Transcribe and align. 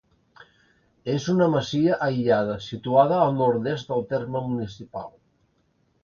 És 1.15 1.25
una 1.33 1.49
masia 1.55 1.97
aïllada 2.05 2.55
situada 2.67 3.19
al 3.25 3.35
nord-est 3.41 3.91
del 3.91 4.01
terme 4.15 4.41
municipal. 4.47 5.13